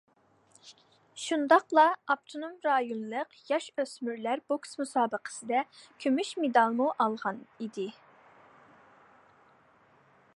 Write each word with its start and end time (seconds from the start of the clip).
شۇنداقلا 1.23 1.83
ئاپتونوم 2.13 2.55
رايونلۇق 2.67 3.37
ياش-ئۆسمۈرلەر 3.51 4.43
بوكس 4.53 4.73
مۇسابىقىسىدە 4.81 5.63
كۈمۈش 6.05 6.33
مېدالمۇ 6.45 6.91
ئالغانىدى. 7.05 7.89